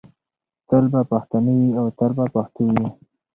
[0.69, 2.87] تل به پښتانه وي او تل به پښتو وي.